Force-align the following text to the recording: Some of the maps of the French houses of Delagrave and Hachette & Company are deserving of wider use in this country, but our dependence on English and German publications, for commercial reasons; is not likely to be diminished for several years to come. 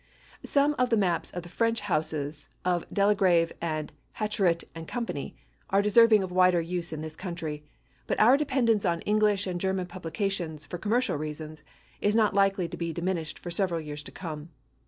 Some 0.43 0.73
of 0.79 0.89
the 0.89 0.97
maps 0.97 1.29
of 1.29 1.43
the 1.43 1.47
French 1.49 1.81
houses 1.81 2.49
of 2.65 2.89
Delagrave 2.91 3.51
and 3.61 3.93
Hachette 4.13 4.63
& 4.87 4.87
Company 4.87 5.35
are 5.69 5.83
deserving 5.83 6.23
of 6.23 6.31
wider 6.31 6.59
use 6.59 6.91
in 6.91 7.01
this 7.01 7.15
country, 7.15 7.63
but 8.07 8.19
our 8.19 8.35
dependence 8.35 8.83
on 8.83 9.01
English 9.01 9.45
and 9.45 9.61
German 9.61 9.85
publications, 9.85 10.65
for 10.65 10.79
commercial 10.79 11.17
reasons; 11.17 11.61
is 12.01 12.15
not 12.15 12.33
likely 12.33 12.67
to 12.67 12.77
be 12.77 12.91
diminished 12.91 13.37
for 13.37 13.51
several 13.51 13.79
years 13.79 14.01
to 14.01 14.11
come. 14.11 14.49